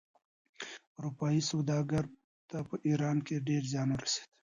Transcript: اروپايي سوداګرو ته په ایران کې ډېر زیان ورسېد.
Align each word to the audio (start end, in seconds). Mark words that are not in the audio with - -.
اروپايي 0.97 1.41
سوداګرو 1.51 2.11
ته 2.49 2.57
په 2.67 2.75
ایران 2.87 3.17
کې 3.27 3.43
ډېر 3.47 3.63
زیان 3.71 3.89
ورسېد. 3.91 4.25